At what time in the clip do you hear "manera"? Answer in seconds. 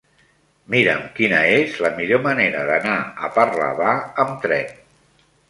2.23-2.65